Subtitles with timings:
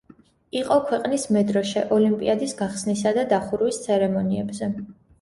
[0.61, 4.77] იყო ქვეყნის მედროშე ოლიმპიადის გახსნისა და დახურვის ცერემონიებზე.